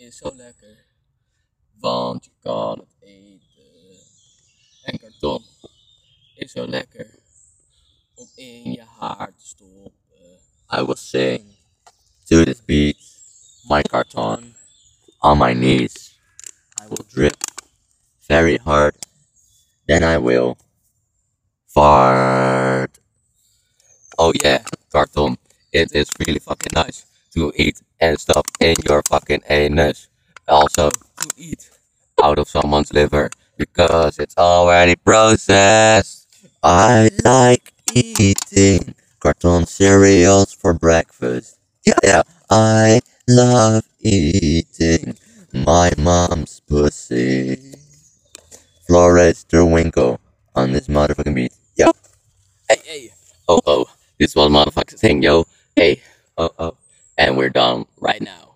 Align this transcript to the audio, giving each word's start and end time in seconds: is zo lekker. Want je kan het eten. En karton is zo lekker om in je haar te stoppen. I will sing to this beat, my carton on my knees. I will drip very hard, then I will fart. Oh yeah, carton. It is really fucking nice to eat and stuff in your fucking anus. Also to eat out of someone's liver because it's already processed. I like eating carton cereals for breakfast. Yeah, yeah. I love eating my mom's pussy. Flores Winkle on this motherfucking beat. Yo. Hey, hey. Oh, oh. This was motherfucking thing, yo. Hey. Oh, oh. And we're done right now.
is 0.00 0.16
zo 0.16 0.32
lekker. 0.34 0.84
Want 1.78 2.24
je 2.24 2.30
kan 2.40 2.78
het 2.78 2.96
eten. 3.00 4.00
En 4.82 4.98
karton 4.98 5.44
is 6.34 6.52
zo 6.52 6.66
lekker 6.66 7.18
om 8.14 8.28
in 8.34 8.72
je 8.72 8.84
haar 8.98 9.34
te 9.36 9.46
stoppen. 9.46 9.92
I 10.72 10.82
will 10.82 10.96
sing 10.96 11.56
to 12.24 12.44
this 12.44 12.64
beat, 12.64 12.96
my 13.68 13.82
carton 13.82 14.54
on 15.18 15.38
my 15.38 15.52
knees. 15.52 16.18
I 16.82 16.86
will 16.88 17.04
drip 17.08 17.36
very 18.26 18.56
hard, 18.56 18.96
then 19.86 20.02
I 20.02 20.18
will 20.18 20.56
fart. 21.66 23.00
Oh 24.16 24.32
yeah, 24.32 24.62
carton. 24.88 25.36
It 25.72 25.92
is 25.92 26.08
really 26.18 26.40
fucking 26.40 26.72
nice 26.74 27.04
to 27.34 27.52
eat 27.54 27.82
and 28.00 28.18
stuff 28.20 28.44
in 28.60 28.76
your 28.88 29.02
fucking 29.08 29.42
anus. 29.48 30.08
Also 30.48 30.90
to 30.90 31.28
eat 31.36 31.70
out 32.22 32.38
of 32.38 32.48
someone's 32.48 32.92
liver 32.92 33.30
because 33.56 34.18
it's 34.18 34.36
already 34.38 34.96
processed. 34.96 36.28
I 36.62 37.10
like 37.24 37.72
eating 37.94 38.94
carton 39.20 39.66
cereals 39.66 40.52
for 40.52 40.74
breakfast. 40.74 41.58
Yeah, 41.86 41.98
yeah. 42.02 42.22
I 42.50 43.00
love 43.28 43.84
eating 44.00 45.16
my 45.52 45.92
mom's 45.98 46.60
pussy. 46.60 47.74
Flores 48.86 49.46
Winkle 49.52 50.20
on 50.54 50.72
this 50.72 50.88
motherfucking 50.88 51.34
beat. 51.34 51.52
Yo. 51.76 51.92
Hey, 52.68 52.76
hey. 52.84 53.10
Oh, 53.48 53.60
oh. 53.66 53.86
This 54.18 54.34
was 54.34 54.50
motherfucking 54.50 54.98
thing, 54.98 55.22
yo. 55.22 55.46
Hey. 55.76 56.02
Oh, 56.36 56.50
oh. 56.58 56.76
And 57.20 57.36
we're 57.36 57.50
done 57.50 57.86
right 58.00 58.22
now. 58.22 58.49